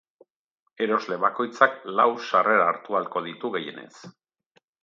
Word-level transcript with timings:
Erosle 0.85 1.17
bakoitzak 1.25 1.77
lau 1.99 2.07
sarrera 2.31 2.67
hartu 2.73 2.99
ahalko 3.01 3.25
ditu 3.29 3.55
gehienez. 3.59 3.95